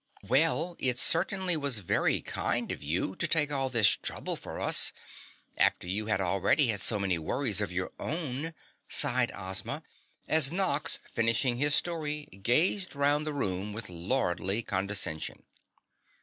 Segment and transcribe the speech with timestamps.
[0.27, 4.93] "Well, it certainly was very kind of you to take all this trouble for us
[5.59, 8.55] after you had already had so many worries of your own,"
[8.89, 9.83] sighed Ozma,
[10.27, 15.43] as Nox, finishing his story, gazed round the room with lordly condescension.